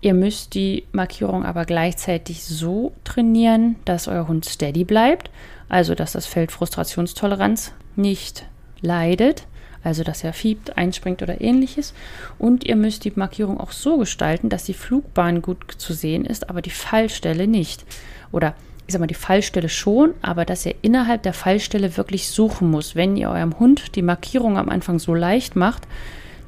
Ihr 0.00 0.14
müsst 0.14 0.54
die 0.54 0.84
Markierung 0.92 1.44
aber 1.44 1.64
gleichzeitig 1.64 2.44
so 2.44 2.92
trainieren, 3.04 3.76
dass 3.84 4.08
euer 4.08 4.28
Hund 4.28 4.44
steady 4.44 4.84
bleibt, 4.84 5.30
also 5.68 5.94
dass 5.94 6.12
das 6.12 6.26
Feld 6.26 6.52
Frustrationstoleranz 6.52 7.72
nicht 7.96 8.44
leidet, 8.80 9.46
also 9.84 10.04
dass 10.04 10.24
er 10.24 10.32
fiebt, 10.32 10.76
einspringt 10.76 11.22
oder 11.22 11.40
ähnliches. 11.40 11.94
Und 12.38 12.64
ihr 12.64 12.76
müsst 12.76 13.04
die 13.04 13.12
Markierung 13.14 13.58
auch 13.58 13.72
so 13.72 13.98
gestalten, 13.98 14.48
dass 14.48 14.64
die 14.64 14.74
Flugbahn 14.74 15.40
gut 15.40 15.58
zu 15.76 15.92
sehen 15.92 16.24
ist, 16.24 16.50
aber 16.50 16.62
die 16.62 16.70
Fallstelle 16.70 17.46
nicht. 17.46 17.84
Oder 18.32 18.54
ich 18.92 18.94
sag 18.94 19.00
mal, 19.00 19.06
die 19.06 19.14
Fallstelle 19.14 19.70
schon, 19.70 20.12
aber 20.20 20.44
dass 20.44 20.66
ihr 20.66 20.74
innerhalb 20.82 21.22
der 21.22 21.32
Fallstelle 21.32 21.96
wirklich 21.96 22.28
suchen 22.28 22.70
muss. 22.70 22.94
Wenn 22.94 23.16
ihr 23.16 23.30
eurem 23.30 23.58
Hund 23.58 23.96
die 23.96 24.02
Markierung 24.02 24.58
am 24.58 24.68
Anfang 24.68 24.98
so 24.98 25.14
leicht 25.14 25.56
macht, 25.56 25.88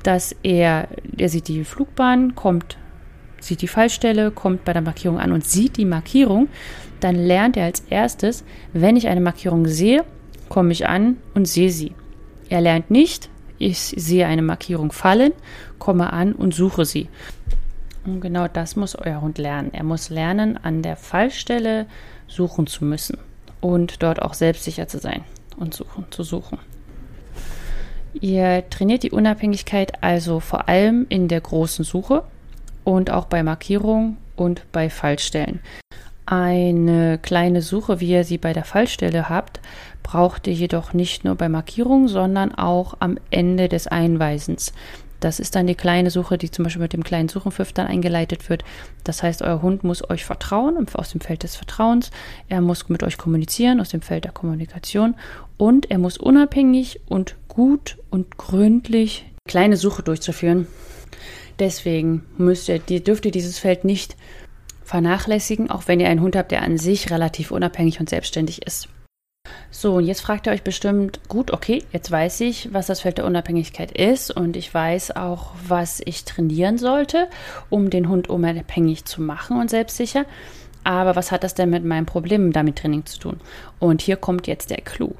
dass 0.02 0.36
er, 0.42 0.88
er 1.16 1.30
sieht 1.30 1.48
die 1.48 1.64
Flugbahn, 1.64 2.34
kommt, 2.34 2.76
sieht 3.40 3.62
die 3.62 3.66
Fallstelle, 3.66 4.30
kommt 4.30 4.66
bei 4.66 4.74
der 4.74 4.82
Markierung 4.82 5.18
an 5.18 5.32
und 5.32 5.46
sieht 5.46 5.78
die 5.78 5.86
Markierung, 5.86 6.48
dann 7.00 7.14
lernt 7.14 7.56
er 7.56 7.64
als 7.64 7.80
erstes, 7.88 8.44
wenn 8.74 8.98
ich 8.98 9.08
eine 9.08 9.22
Markierung 9.22 9.66
sehe, 9.66 10.04
komme 10.50 10.72
ich 10.72 10.86
an 10.86 11.16
und 11.32 11.48
sehe 11.48 11.70
sie. 11.70 11.92
Er 12.50 12.60
lernt 12.60 12.90
nicht, 12.90 13.30
ich 13.56 13.78
sehe 13.78 14.26
eine 14.26 14.42
Markierung 14.42 14.92
fallen, 14.92 15.32
komme 15.78 16.12
an 16.12 16.34
und 16.34 16.52
suche 16.52 16.84
sie. 16.84 17.08
Und 18.04 18.20
genau 18.20 18.48
das 18.48 18.76
muss 18.76 18.94
euer 18.96 19.22
Hund 19.22 19.38
lernen. 19.38 19.72
Er 19.72 19.82
muss 19.82 20.10
lernen, 20.10 20.58
an 20.62 20.82
der 20.82 20.96
Fallstelle 20.96 21.86
suchen 22.26 22.66
zu 22.66 22.84
müssen 22.84 23.18
und 23.60 24.02
dort 24.02 24.22
auch 24.22 24.34
selbstsicher 24.34 24.88
zu 24.88 24.98
sein 24.98 25.24
und 25.56 25.74
suchen, 25.74 26.06
zu 26.10 26.22
suchen. 26.22 26.58
Ihr 28.20 28.68
trainiert 28.70 29.02
die 29.02 29.10
Unabhängigkeit 29.10 30.02
also 30.02 30.40
vor 30.40 30.68
allem 30.68 31.06
in 31.08 31.28
der 31.28 31.40
großen 31.40 31.84
Suche 31.84 32.22
und 32.84 33.10
auch 33.10 33.24
bei 33.24 33.42
Markierung 33.42 34.18
und 34.36 34.62
bei 34.70 34.88
Fallstellen. 34.88 35.60
Eine 36.26 37.18
kleine 37.18 37.60
Suche, 37.60 38.00
wie 38.00 38.10
ihr 38.10 38.24
sie 38.24 38.38
bei 38.38 38.52
der 38.52 38.64
Fallstelle 38.64 39.28
habt, 39.28 39.60
braucht 40.02 40.46
ihr 40.46 40.54
jedoch 40.54 40.94
nicht 40.94 41.24
nur 41.24 41.34
bei 41.34 41.48
Markierung, 41.48 42.08
sondern 42.08 42.54
auch 42.54 42.94
am 43.00 43.18
Ende 43.30 43.68
des 43.68 43.88
Einweisens. 43.88 44.72
Das 45.24 45.40
ist 45.40 45.54
dann 45.54 45.66
die 45.66 45.74
kleine 45.74 46.10
Suche, 46.10 46.36
die 46.36 46.50
zum 46.50 46.64
Beispiel 46.64 46.82
mit 46.82 46.92
dem 46.92 47.02
kleinen 47.02 47.30
Suchenpfiff 47.30 47.72
dann 47.72 47.86
eingeleitet 47.86 48.50
wird. 48.50 48.62
Das 49.04 49.22
heißt, 49.22 49.40
euer 49.40 49.62
Hund 49.62 49.82
muss 49.82 50.10
euch 50.10 50.22
vertrauen, 50.22 50.86
aus 50.92 51.12
dem 51.12 51.22
Feld 51.22 51.44
des 51.44 51.56
Vertrauens. 51.56 52.10
Er 52.50 52.60
muss 52.60 52.90
mit 52.90 53.02
euch 53.02 53.16
kommunizieren, 53.16 53.80
aus 53.80 53.88
dem 53.88 54.02
Feld 54.02 54.24
der 54.24 54.32
Kommunikation. 54.32 55.14
Und 55.56 55.90
er 55.90 55.96
muss 55.96 56.18
unabhängig 56.18 57.00
und 57.08 57.36
gut 57.48 57.96
und 58.10 58.36
gründlich 58.36 59.24
kleine 59.48 59.78
Suche 59.78 60.02
durchzuführen. 60.02 60.66
Deswegen 61.58 62.26
müsst 62.36 62.68
ihr, 62.68 62.78
dürft 62.78 63.24
ihr 63.24 63.32
dieses 63.32 63.58
Feld 63.58 63.86
nicht 63.86 64.16
vernachlässigen, 64.82 65.70
auch 65.70 65.88
wenn 65.88 66.00
ihr 66.00 66.10
einen 66.10 66.20
Hund 66.20 66.36
habt, 66.36 66.52
der 66.52 66.60
an 66.60 66.76
sich 66.76 67.10
relativ 67.10 67.50
unabhängig 67.50 67.98
und 67.98 68.10
selbstständig 68.10 68.66
ist. 68.66 68.88
So, 69.76 69.94
und 69.94 70.04
jetzt 70.04 70.20
fragt 70.20 70.46
ihr 70.46 70.52
euch 70.52 70.62
bestimmt, 70.62 71.28
gut, 71.28 71.50
okay, 71.50 71.82
jetzt 71.90 72.08
weiß 72.08 72.42
ich, 72.42 72.72
was 72.72 72.86
das 72.86 73.00
Feld 73.00 73.18
der 73.18 73.24
Unabhängigkeit 73.24 73.90
ist 73.90 74.30
und 74.30 74.56
ich 74.56 74.72
weiß 74.72 75.16
auch, 75.16 75.50
was 75.66 76.00
ich 76.04 76.24
trainieren 76.24 76.78
sollte, 76.78 77.28
um 77.70 77.90
den 77.90 78.08
Hund 78.08 78.28
unabhängig 78.30 79.04
zu 79.04 79.20
machen 79.20 79.60
und 79.60 79.68
selbstsicher. 79.68 80.26
Aber 80.84 81.16
was 81.16 81.32
hat 81.32 81.42
das 81.42 81.54
denn 81.54 81.70
mit 81.70 81.84
meinem 81.84 82.06
Problem 82.06 82.52
damit 82.52 82.76
Training 82.76 83.04
zu 83.04 83.18
tun? 83.18 83.40
Und 83.80 84.00
hier 84.00 84.16
kommt 84.16 84.46
jetzt 84.46 84.70
der 84.70 84.80
Clou. 84.80 85.16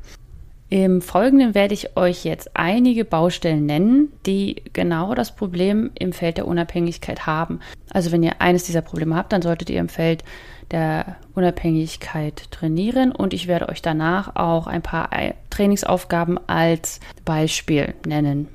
Im 0.75 1.03
Folgenden 1.03 1.55
werde 1.55 1.73
ich 1.73 1.97
euch 1.97 2.25
jetzt 2.25 2.51
einige 2.55 3.05
Baustellen 3.05 3.65
nennen, 3.65 4.13
die 4.27 4.61
genau 4.73 5.15
das 5.15 5.37
Problem 5.37 5.93
im 5.97 6.13
Feld 6.13 6.37
der 6.37 6.49
Unabhängigkeit 6.49 7.29
haben. 7.29 7.61
Also 7.91 8.11
wenn 8.11 8.25
ihr 8.25 8.41
eines 8.41 8.65
dieser 8.65 8.81
Probleme 8.81 9.15
habt, 9.15 9.33
dann 9.33 9.41
solltet 9.41 9.71
ihr 9.71 9.79
im 9.79 9.89
Feld 9.89 10.25
der 10.73 11.15
Unabhängigkeit 11.37 12.51
trainieren 12.51 13.13
und 13.13 13.35
ich 13.35 13.47
werde 13.47 13.69
euch 13.69 13.83
danach 13.83 14.35
auch 14.35 14.67
ein 14.67 14.83
paar 14.83 15.11
Trainingsaufgaben 15.49 16.41
als 16.49 16.99
Beispiel 17.25 17.95
nennen. 18.05 18.49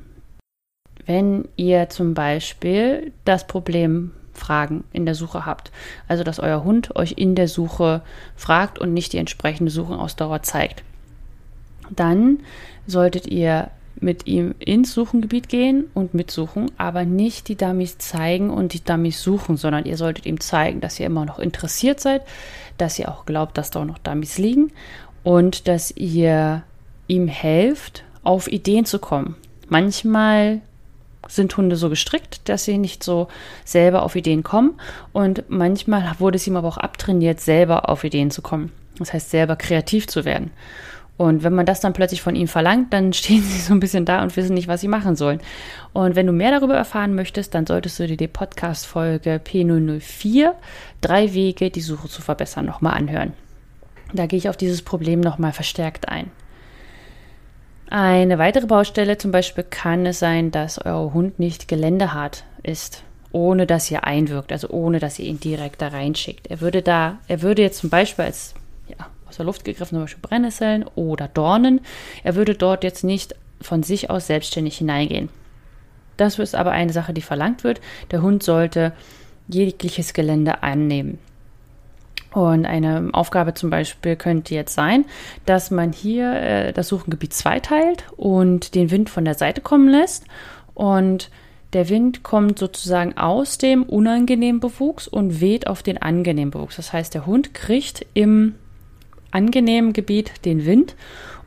Wenn 1.06 1.48
ihr 1.56 1.88
zum 1.88 2.16
Beispiel 2.16 3.14
das 3.24 3.48
Problem 3.48 4.12
Fragen 4.34 4.84
in 4.92 5.06
der 5.06 5.16
Suche 5.16 5.46
habt, 5.46 5.72
also 6.10 6.26
dass 6.26 6.42
euer 6.42 6.66
Hund 6.66 6.98
euch 6.98 7.14
in 7.14 7.36
der 7.36 7.48
Suche 7.48 8.02
fragt 8.36 8.78
und 8.78 8.94
nicht 8.94 9.14
die 9.14 9.20
entsprechende 9.20 9.72
Suchenausdauer 9.72 10.42
zeigt, 10.44 10.84
dann 11.89 12.39
solltet 12.88 13.27
ihr 13.27 13.69
mit 14.01 14.27
ihm 14.27 14.55
ins 14.60 14.93
Suchengebiet 14.93 15.50
gehen 15.50 15.86
und 15.93 16.13
mitsuchen, 16.13 16.72
aber 16.77 17.05
nicht 17.05 17.48
die 17.48 17.58
Dummies 17.58 17.98
zeigen 17.98 18.50
und 18.50 18.74
die 18.74 18.84
Dummies 18.84 19.22
suchen, 19.22 19.58
sondern 19.58 19.86
ihr 19.86 19.98
solltet 19.98 20.25
ihm 20.25 20.39
zeigen, 20.39 20.81
dass 20.81 21.00
ihr 21.00 21.05
immer 21.05 21.25
noch 21.25 21.39
interessiert 21.39 22.00
seid, 22.00 22.24
dass 22.77 22.98
ihr 22.98 23.10
auch 23.10 23.25
glaubt, 23.25 23.58
dass 23.58 23.72
da 23.72 23.84
noch 23.84 23.98
Dummies 23.98 24.38
liegen 24.38 24.72
und 25.24 25.67
dass 25.67 25.91
ihr 25.91 26.63
ihm 27.08 27.27
helft, 27.27 28.03
auf 28.24 28.51
Ideen 28.51 28.86
zu 28.86 29.00
kommen. 29.00 29.36
Manchmal 29.67 30.62
sind 31.27 31.55
Hunde 31.58 31.75
so 31.75 31.89
gestrickt, 31.89 32.48
dass 32.48 32.65
sie 32.65 32.77
nicht 32.77 33.03
so 33.03 33.27
selber 33.65 34.03
auf 34.03 34.15
Ideen 34.15 34.43
kommen 34.43 34.79
und 35.13 35.43
manchmal 35.50 36.15
wurde 36.19 36.38
es 36.38 36.48
ihm 36.48 36.55
aber 36.55 36.67
auch 36.67 36.77
abtrainiert, 36.77 37.39
selber 37.39 37.89
auf 37.89 38.03
Ideen 38.03 38.31
zu 38.31 38.41
kommen. 38.41 38.72
Das 38.98 39.13
heißt, 39.13 39.29
selber 39.29 39.55
kreativ 39.55 40.08
zu 40.08 40.25
werden. 40.25 40.51
Und 41.20 41.44
wenn 41.44 41.54
man 41.54 41.66
das 41.66 41.82
dann 41.82 41.92
plötzlich 41.92 42.22
von 42.22 42.34
ihnen 42.34 42.48
verlangt, 42.48 42.94
dann 42.94 43.12
stehen 43.14 43.44
sie 43.44 43.60
so 43.60 43.74
ein 43.74 43.82
bisschen 43.82 44.06
da 44.06 44.24
und 44.24 44.38
wissen 44.38 44.54
nicht, 44.54 44.70
was 44.70 44.80
sie 44.80 44.88
machen 44.88 45.18
sollen. 45.18 45.42
Und 45.92 46.16
wenn 46.16 46.26
du 46.26 46.32
mehr 46.32 46.58
darüber 46.58 46.76
erfahren 46.76 47.14
möchtest, 47.14 47.54
dann 47.54 47.68
solltest 47.68 48.00
du 48.00 48.08
dir 48.08 48.16
die 48.16 48.30
Podcast-Folge 48.30 49.42
P004, 49.44 50.54
drei 51.02 51.34
Wege, 51.34 51.72
die 51.72 51.82
Suche 51.82 52.08
zu 52.08 52.22
verbessern, 52.22 52.66
nochmal 52.66 52.94
anhören. 52.94 53.34
Da 54.14 54.28
gehe 54.28 54.38
ich 54.38 54.48
auf 54.48 54.56
dieses 54.56 54.82
Problem 54.82 55.20
nochmal 55.20 55.52
verstärkt 55.52 56.08
ein. 56.08 56.32
Eine 57.90 58.38
weitere 58.38 58.68
Baustelle 58.68 59.18
zum 59.18 59.34
Beispiel 59.34 59.66
kann 59.70 60.06
es 60.06 60.20
sein, 60.20 60.52
dass 60.52 60.80
euer 60.80 61.14
Hund 61.14 61.38
nicht 61.38 61.68
geländehart 61.68 62.46
ist, 62.64 63.04
ohne 63.34 63.68
dass 63.68 63.92
ihr 63.92 64.06
einwirkt, 64.06 64.54
also 64.54 64.70
ohne 64.70 65.00
dass 65.00 65.20
ihr 65.20 65.26
ihn 65.26 65.42
direkt 65.42 65.82
da 65.82 65.90
reinschickt. 65.90 66.48
Er 66.48 66.62
würde 66.62 66.82
da, 66.82 67.18
er 67.28 67.42
würde 67.42 67.62
jetzt 67.62 67.80
zum 67.80 67.90
Beispiel 67.90 68.24
als 68.24 68.54
ja, 68.88 69.08
aus 69.30 69.38
der 69.38 69.46
Luft 69.46 69.64
gegriffen, 69.64 69.96
zum 69.96 70.02
Beispiel 70.02 70.22
Brennnesseln 70.22 70.86
oder 70.96 71.28
Dornen. 71.28 71.82
Er 72.24 72.36
würde 72.36 72.56
dort 72.56 72.84
jetzt 72.84 73.04
nicht 73.04 73.36
von 73.62 73.84
sich 73.84 74.10
aus 74.10 74.28
selbstständig 74.28 74.78
hineingehen. 74.78 75.30
Das 76.18 76.38
ist 76.38 76.56
aber 76.56 76.72
eine 76.72 76.92
Sache, 76.92 77.14
die 77.14 77.22
verlangt 77.22 77.64
wird. 77.64 77.80
Der 78.12 78.22
Hund 78.22 78.44
sollte 78.44 78.94
jegliches 79.48 80.14
Gelände 80.14 80.64
annehmen. 80.64 81.20
Und 82.34 82.66
eine 82.66 83.10
Aufgabe 83.14 83.54
zum 83.54 83.70
Beispiel 83.70 84.16
könnte 84.16 84.54
jetzt 84.54 84.76
sein, 84.76 85.06
dass 85.46 85.72
man 85.72 85.94
hier 85.94 86.34
äh, 86.34 86.74
das 86.74 86.90
Suchengebiet 86.90 87.34
zweiteilt 87.34 88.04
und 88.18 88.76
den 88.76 88.92
Wind 88.92 89.10
von 89.10 89.26
der 89.26 89.34
Seite 89.34 89.62
kommen 89.62 89.90
lässt. 89.90 90.26
Und 90.76 91.32
der 91.74 91.90
Wind 91.90 92.24
kommt 92.24 92.60
sozusagen 92.60 93.18
aus 93.18 93.58
dem 93.58 93.84
unangenehmen 93.84 94.60
Bewuchs 94.60 95.08
und 95.08 95.42
weht 95.42 95.68
auf 95.68 95.84
den 95.84 96.00
angenehmen 96.00 96.52
Bewuchs. 96.52 96.76
Das 96.76 96.94
heißt, 96.94 97.14
der 97.14 97.26
Hund 97.26 97.54
kriegt 97.54 98.06
im 98.14 98.56
angenehmen 99.32 99.94
Gebiet 99.94 100.46
den 100.46 100.66
Wind 100.66 100.96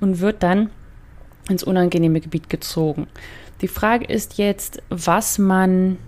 und 0.01 0.21
wird 0.21 0.43
dann 0.43 0.71
ins 1.49 1.62
unangenehme 1.62 2.21
Gebiet 2.21 2.49
gezogen. 2.49 3.07
Die 3.61 3.69
Frage 3.69 4.05
ist 4.05 4.39
jetzt, 4.39 4.83
was 4.91 5.39
man 5.39 5.99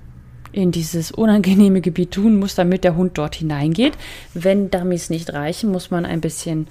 in 0.53 0.71
dieses 0.71 1.11
unangenehme 1.11 1.81
Gebiet 1.81 2.13
tun 2.13 2.39
muss, 2.39 2.55
damit 2.55 2.85
der 2.85 2.97
Hund 2.97 3.19
dort 3.19 3.35
hineingeht. 3.37 3.95
Wenn 4.35 4.71
Dummies 4.71 5.11
nicht 5.11 5.33
reichen, 5.33 5.71
muss 5.71 5.91
man 5.91 6.07
ein 6.07 6.21
bisschen 6.21 6.69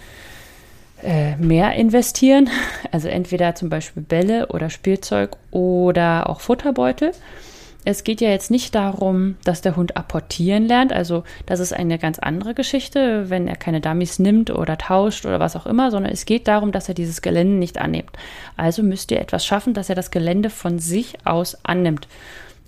äh, 1.03 1.35
mehr 1.37 1.73
investieren. 1.73 2.49
Also 2.91 3.07
entweder 3.07 3.55
zum 3.55 3.69
Beispiel 3.69 4.03
Bälle 4.03 4.49
oder 4.49 4.69
Spielzeug 4.69 5.35
oder 5.49 6.29
auch 6.29 6.41
Futterbeutel 6.41 7.11
es 7.85 8.03
geht 8.03 8.21
ja 8.21 8.29
jetzt 8.29 8.49
nicht 8.49 8.75
darum, 8.75 9.35
dass 9.43 9.61
der 9.61 9.75
Hund 9.75 9.97
apportieren 9.97 10.65
lernt. 10.65 10.93
Also 10.93 11.23
das 11.45 11.59
ist 11.59 11.73
eine 11.73 11.99
ganz 11.99 12.17
andere 12.17 12.53
Geschichte, 12.53 13.29
wenn 13.29 13.47
er 13.47 13.57
keine 13.57 13.81
Dummies 13.81 14.19
nimmt 14.19 14.51
oder 14.51 14.77
tauscht 14.77 15.25
oder 15.25 15.39
was 15.39 15.55
auch 15.55 15.65
immer, 15.65 15.91
sondern 15.91 16.11
es 16.11 16.25
geht 16.25 16.47
darum, 16.47 16.71
dass 16.71 16.87
er 16.87 16.95
dieses 16.95 17.21
Gelände 17.21 17.57
nicht 17.57 17.79
annimmt. 17.79 18.11
Also 18.55 18.83
müsst 18.83 19.11
ihr 19.11 19.19
etwas 19.19 19.45
schaffen, 19.45 19.73
dass 19.73 19.89
er 19.89 19.95
das 19.95 20.11
Gelände 20.11 20.49
von 20.49 20.79
sich 20.79 21.25
aus 21.25 21.57
annimmt. 21.63 22.07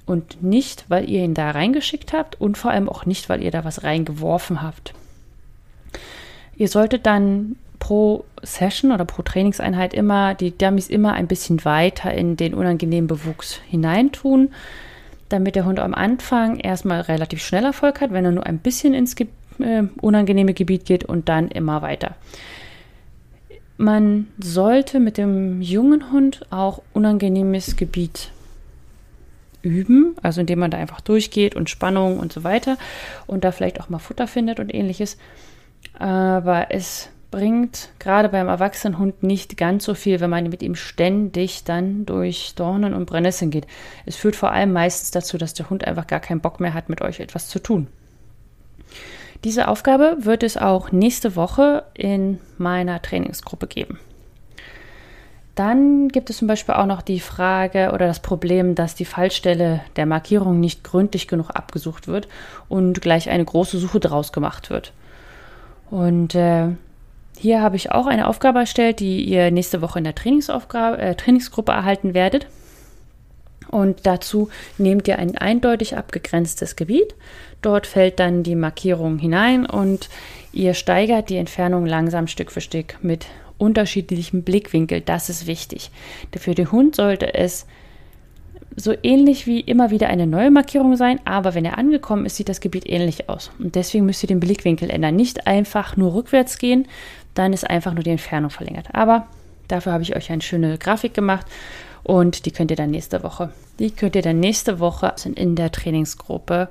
Und 0.06 0.44
nicht, 0.44 0.86
weil 0.90 1.10
ihr 1.10 1.24
ihn 1.24 1.34
da 1.34 1.52
reingeschickt 1.52 2.14
habt 2.14 2.40
und 2.40 2.58
vor 2.58 2.72
allem 2.72 2.90
auch 2.90 3.06
nicht, 3.06 3.30
weil 3.30 3.42
ihr 3.42 3.52
da 3.52 3.64
was 3.64 3.84
reingeworfen 3.84 4.62
habt. 4.62 4.94
Ihr 6.58 6.68
solltet 6.68 7.06
dann 7.06 7.56
pro 7.80 8.26
Session 8.44 8.92
oder 8.92 9.06
pro 9.06 9.22
Trainingseinheit 9.22 9.94
immer 9.94 10.36
die 10.36 10.56
Dummies 10.56 10.90
immer 10.90 11.14
ein 11.14 11.28
bisschen 11.28 11.64
weiter 11.66 12.14
in 12.14 12.38
den 12.38 12.54
unangenehmen 12.54 13.08
Bewuchs 13.08 13.62
hineintun 13.70 14.50
damit 15.30 15.56
der 15.56 15.66
Hund 15.66 15.80
am 15.80 15.94
Anfang 15.94 16.60
erstmal 16.60 17.02
relativ 17.02 17.44
schnell 17.44 17.66
Erfolg 17.66 18.02
hat, 18.02 18.12
wenn 18.12 18.26
er 18.26 18.32
nur 18.32 18.46
ein 18.46 18.60
bisschen 18.60 18.94
ins 18.94 19.16
Ge 19.16 19.28
äh, 19.60 19.84
unangenehme 20.02 20.54
Gebiet 20.54 20.86
geht 20.86 21.06
und 21.06 21.30
dann 21.30 21.48
immer 21.48 21.82
weiter. 21.82 22.16
Man 23.78 24.28
sollte 24.38 25.00
mit 25.00 25.18
dem 25.18 25.62
jungen 25.62 26.12
Hund 26.12 26.46
auch 26.50 26.82
unangenehmes 26.94 27.76
Gebiet 27.76 28.32
üben, 29.62 30.16
also 30.22 30.42
indem 30.42 30.60
man 30.60 30.72
da 30.72 30.78
einfach 30.78 31.02
durchgeht 31.02 31.56
und 31.56 31.70
Spannung 31.70 32.20
und 32.20 32.32
so 32.32 32.44
weiter 32.44 32.78
und 33.28 33.44
da 33.44 33.52
vielleicht 33.52 33.82
auch 33.82 33.90
mal 33.90 34.00
Futter 34.00 34.28
findet 34.28 34.60
und 34.60 34.74
ähnliches. 34.74 35.18
Aber 35.98 36.68
es 36.70 37.10
bringt 37.36 37.90
gerade 38.00 38.30
beim 38.30 38.48
Erwachsenenhund 38.48 39.22
nicht 39.22 39.58
ganz 39.58 39.84
so 39.84 39.94
viel, 39.94 40.22
wenn 40.22 40.30
man 40.30 40.48
mit 40.48 40.64
ihm 40.64 40.74
ständig 40.74 41.66
dann 41.66 42.06
durch 42.06 42.54
Dornen 42.56 42.94
und 42.94 43.08
Brennnesseln 43.08 43.52
geht. 43.52 43.68
Es 44.06 44.16
führt 44.16 44.38
vor 44.38 44.54
allem 44.54 44.72
meistens 44.72 45.12
dazu, 45.12 45.38
dass 45.38 45.54
der 45.54 45.70
Hund 45.70 45.86
einfach 45.86 46.08
gar 46.08 46.22
keinen 46.22 46.40
Bock 46.40 46.62
mehr 46.62 46.74
hat, 46.74 46.88
mit 46.88 47.02
euch 47.02 47.20
etwas 47.20 47.50
zu 47.50 47.60
tun. 47.60 47.88
Diese 49.44 49.68
Aufgabe 49.68 50.16
wird 50.22 50.44
es 50.44 50.56
auch 50.56 50.94
nächste 50.94 51.36
Woche 51.36 51.84
in 51.94 52.40
meiner 52.58 53.02
Trainingsgruppe 53.02 53.68
geben. 53.68 54.00
Dann 55.56 56.08
gibt 56.08 56.30
es 56.30 56.38
zum 56.38 56.48
Beispiel 56.48 56.76
auch 56.76 56.86
noch 56.86 57.02
die 57.02 57.20
Frage 57.20 57.92
oder 57.94 58.08
das 58.08 58.22
Problem, 58.22 58.76
dass 58.76 58.96
die 58.96 59.04
Fallstelle 59.04 59.82
der 59.98 60.06
Markierung 60.06 60.62
nicht 60.62 60.86
gründlich 60.86 61.28
genug 61.28 61.50
abgesucht 61.50 62.08
wird 62.08 62.30
und 62.70 63.02
gleich 63.02 63.30
eine 63.30 63.44
große 63.44 63.78
Suche 63.78 64.00
draus 64.00 64.32
gemacht 64.32 64.70
wird. 64.70 64.94
Und 65.92 66.34
äh, 66.34 66.70
hier 67.38 67.62
habe 67.62 67.76
ich 67.76 67.92
auch 67.92 68.08
eine 68.08 68.28
Aufgabe 68.28 68.60
erstellt, 68.60 69.00
die 69.00 69.24
ihr 69.24 69.52
nächste 69.52 69.82
Woche 69.82 70.00
in 70.00 70.04
der 70.06 70.16
Trainingsaufgabe, 70.16 70.98
äh, 70.98 71.16
Trainingsgruppe 71.16 71.72
erhalten 71.72 72.14
werdet. 72.14 72.48
Und 73.70 74.06
dazu 74.06 74.50
nehmt 74.78 75.08
ihr 75.08 75.20
ein 75.20 75.38
eindeutig 75.38 75.98
abgegrenztes 75.98 76.76
Gebiet. 76.76 77.16
Dort 77.62 77.88
fällt 77.88 78.20
dann 78.20 78.44
die 78.44 78.56
Markierung 78.56 79.18
hinein 79.18 79.66
und 79.66 80.10
ihr 80.54 80.74
steigert 80.74 81.30
die 81.30 81.38
Entfernung 81.38 81.86
langsam 81.86 82.28
Stück 82.28 82.52
für 82.52 82.62
Stück 82.62 82.98
mit 83.02 83.26
unterschiedlichem 83.58 84.44
Blickwinkel. 84.44 85.02
Das 85.02 85.30
ist 85.30 85.48
wichtig. 85.48 85.90
Für 86.38 86.54
den 86.54 86.72
Hund 86.72 86.96
sollte 86.96 87.34
es 87.34 87.66
so 88.76 88.94
ähnlich 89.04 89.48
wie 89.48 89.62
immer 89.62 89.90
wieder 89.90 90.08
eine 90.10 90.28
neue 90.28 90.52
Markierung 90.52 90.98
sein, 90.98 91.20
aber 91.24 91.56
wenn 91.56 91.66
er 91.66 91.78
angekommen 91.78 92.26
ist, 92.26 92.36
sieht 92.36 92.50
das 92.50 92.60
Gebiet 92.60 92.88
ähnlich 92.90 93.30
aus. 93.30 93.52
Und 93.58 93.76
deswegen 93.76 94.06
müsst 94.06 94.24
ihr 94.24 94.28
den 94.28 94.42
Blickwinkel 94.42 94.90
ändern. 94.90 95.16
Nicht 95.16 95.48
einfach 95.48 95.96
nur 95.96 96.14
rückwärts 96.14 96.58
gehen, 96.58 96.88
dann 97.36 97.54
ist 97.54 97.70
einfach 97.70 97.94
nur 97.94 98.04
die 98.04 98.10
Entfernung 98.10 98.50
verlängert. 98.50 98.88
Aber 98.94 99.28
dafür 99.68 99.94
habe 99.94 100.04
ich 100.04 100.16
euch 100.16 100.32
eine 100.32 100.42
schöne 100.42 100.78
Grafik 100.78 101.14
gemacht 101.14 101.46
und 102.04 102.46
die 102.46 102.52
könnt 102.52 102.72
ihr 102.72 102.78
dann 102.78 102.92
nächste 102.92 103.24
Woche, 103.24 103.52
die 103.80 103.92
könnt 103.92 104.16
ihr 104.16 104.22
dann 104.22 104.40
nächste 104.40 104.80
Woche 104.80 105.14
in 105.36 105.56
der 105.56 105.72
Trainingsgruppe 105.72 106.70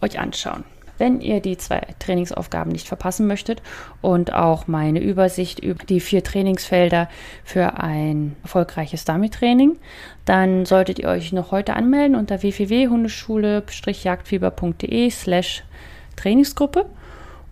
euch 0.00 0.18
anschauen. 0.18 0.64
Wenn 0.96 1.20
ihr 1.20 1.40
die 1.40 1.56
zwei 1.56 1.80
Trainingsaufgaben 1.98 2.70
nicht 2.70 2.86
verpassen 2.86 3.26
möchtet 3.26 3.60
und 4.00 4.32
auch 4.32 4.68
meine 4.68 5.00
Übersicht 5.00 5.58
über 5.58 5.84
die 5.84 5.98
vier 5.98 6.22
Trainingsfelder 6.22 7.08
für 7.42 7.80
ein 7.80 8.36
erfolgreiches 8.42 9.04
Dummy-Training, 9.04 9.76
dann 10.24 10.66
solltet 10.66 11.00
ihr 11.00 11.08
euch 11.08 11.32
noch 11.32 11.50
heute 11.50 11.74
anmelden 11.74 12.14
unter 12.14 12.42
www.hundeschule-jagdfieber.de 12.42 15.10
slash 15.10 15.64
Trainingsgruppe 16.14 16.86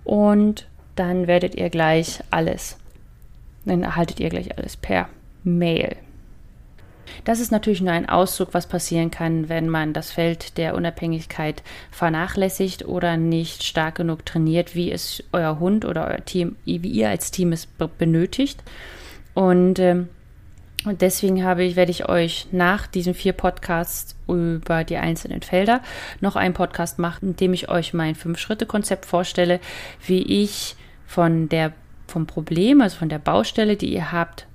und 0.04 0.68
dann 0.96 1.26
werdet 1.26 1.54
ihr 1.54 1.70
gleich 1.70 2.20
alles, 2.30 2.76
dann 3.64 3.82
erhaltet 3.82 4.20
ihr 4.20 4.28
gleich 4.28 4.56
alles 4.56 4.76
per 4.76 5.08
Mail. 5.44 5.96
Das 7.24 7.40
ist 7.40 7.52
natürlich 7.52 7.80
nur 7.80 7.92
ein 7.92 8.08
Auszug, 8.08 8.54
was 8.54 8.66
passieren 8.66 9.10
kann, 9.10 9.48
wenn 9.48 9.68
man 9.68 9.92
das 9.92 10.10
Feld 10.10 10.56
der 10.58 10.74
Unabhängigkeit 10.74 11.62
vernachlässigt 11.90 12.86
oder 12.86 13.16
nicht 13.16 13.62
stark 13.64 13.96
genug 13.96 14.24
trainiert, 14.26 14.74
wie 14.74 14.90
es 14.90 15.22
euer 15.32 15.58
Hund 15.58 15.84
oder 15.84 16.06
euer 16.08 16.24
Team, 16.24 16.56
wie 16.64 16.76
ihr 16.76 17.08
als 17.08 17.30
Team 17.30 17.52
es 17.52 17.66
benötigt. 17.66 18.62
Und, 19.34 19.78
ähm, 19.78 20.08
und 20.84 21.00
deswegen 21.00 21.44
habe 21.44 21.62
ich, 21.64 21.76
werde 21.76 21.92
ich 21.92 22.08
euch 22.08 22.48
nach 22.50 22.86
diesen 22.86 23.14
vier 23.14 23.32
Podcasts 23.32 24.16
über 24.26 24.82
die 24.82 24.96
einzelnen 24.96 25.42
Felder 25.42 25.80
noch 26.20 26.34
einen 26.34 26.54
Podcast 26.54 26.98
machen, 26.98 27.30
in 27.30 27.36
dem 27.36 27.52
ich 27.52 27.68
euch 27.68 27.94
mein 27.94 28.14
Fünf-Schritte-Konzept 28.14 29.06
vorstelle, 29.06 29.60
wie 30.04 30.22
ich 30.22 30.76
von 31.12 31.50
der 31.50 31.72
vom 32.08 32.26
Problem, 32.26 32.80
also 32.80 32.96
von 32.96 33.10
der 33.10 33.18
Baustelle, 33.18 33.76
die 33.76 33.92
ihr 33.92 34.12
habt, 34.12 34.46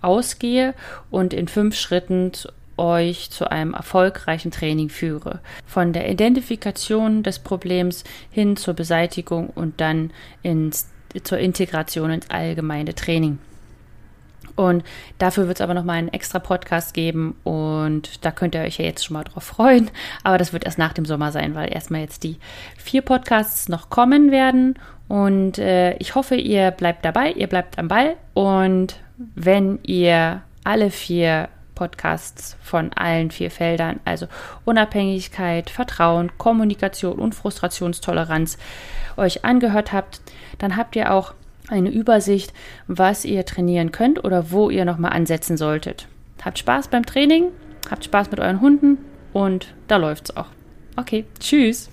ausgehe 0.00 0.74
und 1.10 1.32
in 1.32 1.46
fünf 1.46 1.76
Schritten 1.76 2.32
euch 2.76 3.30
zu 3.30 3.50
einem 3.50 3.74
erfolgreichen 3.74 4.50
Training 4.50 4.88
führe. 4.88 5.38
Von 5.66 5.92
der 5.92 6.10
Identifikation 6.10 7.22
des 7.22 7.38
Problems 7.38 8.02
hin 8.30 8.56
zur 8.56 8.74
Beseitigung 8.74 9.50
und 9.50 9.80
dann 9.80 10.10
ins, 10.42 10.88
zur 11.22 11.38
Integration 11.38 12.10
ins 12.10 12.30
allgemeine 12.30 12.94
Training. 12.94 13.38
Und 14.56 14.82
dafür 15.18 15.46
wird 15.46 15.58
es 15.58 15.60
aber 15.60 15.74
nochmal 15.74 15.98
einen 15.98 16.08
extra 16.12 16.38
Podcast 16.38 16.94
geben 16.94 17.36
und 17.44 18.24
da 18.24 18.30
könnt 18.30 18.54
ihr 18.54 18.62
euch 18.62 18.78
ja 18.78 18.84
jetzt 18.84 19.04
schon 19.04 19.14
mal 19.14 19.24
drauf 19.24 19.44
freuen. 19.44 19.90
Aber 20.24 20.36
das 20.36 20.52
wird 20.52 20.64
erst 20.64 20.78
nach 20.78 20.92
dem 20.92 21.04
Sommer 21.04 21.30
sein, 21.32 21.54
weil 21.54 21.72
erstmal 21.72 22.00
jetzt 22.00 22.24
die 22.24 22.38
vier 22.76 23.02
Podcasts 23.02 23.68
noch 23.68 23.88
kommen 23.88 24.30
werden. 24.30 24.74
Und 25.10 25.58
äh, 25.58 25.94
ich 25.96 26.14
hoffe, 26.14 26.36
ihr 26.36 26.70
bleibt 26.70 27.04
dabei, 27.04 27.32
ihr 27.32 27.48
bleibt 27.48 27.80
am 27.80 27.88
Ball 27.88 28.14
und 28.32 29.00
wenn 29.34 29.80
ihr 29.82 30.42
alle 30.62 30.90
vier 30.90 31.48
Podcasts 31.74 32.56
von 32.62 32.92
allen 32.92 33.32
vier 33.32 33.50
Feldern, 33.50 33.98
also 34.04 34.28
Unabhängigkeit, 34.64 35.68
Vertrauen, 35.68 36.30
Kommunikation 36.38 37.18
und 37.18 37.34
Frustrationstoleranz, 37.34 38.56
euch 39.16 39.44
angehört 39.44 39.92
habt, 39.92 40.20
dann 40.58 40.76
habt 40.76 40.94
ihr 40.94 41.12
auch 41.12 41.34
eine 41.68 41.90
Übersicht, 41.90 42.52
was 42.86 43.24
ihr 43.24 43.44
trainieren 43.44 43.90
könnt 43.90 44.22
oder 44.22 44.52
wo 44.52 44.70
ihr 44.70 44.84
nochmal 44.84 45.12
ansetzen 45.12 45.56
solltet. 45.56 46.06
Habt 46.44 46.60
Spaß 46.60 46.86
beim 46.86 47.04
Training, 47.04 47.46
habt 47.90 48.04
Spaß 48.04 48.30
mit 48.30 48.38
euren 48.38 48.60
Hunden 48.60 48.98
und 49.32 49.74
da 49.88 49.96
läuft's 49.96 50.36
auch. 50.36 50.46
Okay, 50.96 51.24
tschüss. 51.40 51.90